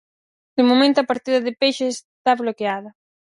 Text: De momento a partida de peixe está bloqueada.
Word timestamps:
De 0.57 0.63
momento 0.69 0.97
a 0.99 1.09
partida 1.11 1.39
de 1.45 1.57
peixe 1.61 1.85
está 1.95 2.31
bloqueada. 2.41 2.89